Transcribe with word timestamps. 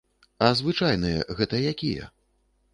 А 0.45 0.47
звычайныя, 0.61 1.29
гэта 1.43 1.63
якія? 1.75 2.11